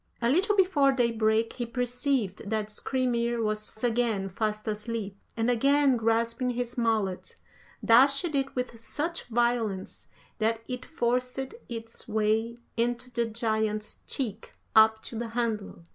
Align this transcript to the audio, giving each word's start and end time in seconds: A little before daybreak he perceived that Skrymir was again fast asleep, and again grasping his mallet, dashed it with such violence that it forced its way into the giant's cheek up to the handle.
A 0.19 0.29
little 0.29 0.55
before 0.55 0.91
daybreak 0.93 1.53
he 1.53 1.65
perceived 1.67 2.49
that 2.49 2.71
Skrymir 2.71 3.39
was 3.43 3.71
again 3.83 4.29
fast 4.29 4.67
asleep, 4.67 5.15
and 5.37 5.47
again 5.47 5.95
grasping 5.95 6.49
his 6.49 6.75
mallet, 6.75 7.35
dashed 7.85 8.25
it 8.33 8.55
with 8.55 8.79
such 8.79 9.25
violence 9.25 10.07
that 10.39 10.63
it 10.67 10.85
forced 10.87 11.39
its 11.69 12.07
way 12.07 12.57
into 12.75 13.11
the 13.11 13.25
giant's 13.27 13.97
cheek 14.07 14.53
up 14.75 15.03
to 15.03 15.15
the 15.19 15.29
handle. 15.37 15.83